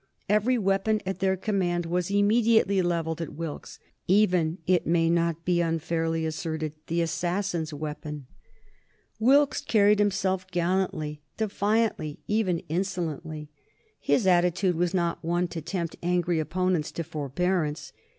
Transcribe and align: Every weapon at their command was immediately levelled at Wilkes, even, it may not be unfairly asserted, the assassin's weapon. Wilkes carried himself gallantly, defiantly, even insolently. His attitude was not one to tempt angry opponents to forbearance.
Every 0.27 0.57
weapon 0.57 0.99
at 1.05 1.19
their 1.19 1.37
command 1.37 1.85
was 1.85 2.09
immediately 2.09 2.81
levelled 2.81 3.21
at 3.21 3.35
Wilkes, 3.35 3.77
even, 4.07 4.57
it 4.65 4.87
may 4.87 5.11
not 5.11 5.45
be 5.45 5.61
unfairly 5.61 6.25
asserted, 6.25 6.73
the 6.87 7.03
assassin's 7.03 7.71
weapon. 7.71 8.25
Wilkes 9.19 9.61
carried 9.61 9.99
himself 9.99 10.49
gallantly, 10.49 11.21
defiantly, 11.37 12.17
even 12.27 12.63
insolently. 12.67 13.49
His 13.99 14.25
attitude 14.25 14.73
was 14.73 14.95
not 14.95 15.23
one 15.23 15.47
to 15.49 15.61
tempt 15.61 15.95
angry 16.01 16.39
opponents 16.39 16.91
to 16.93 17.03
forbearance. 17.03 17.93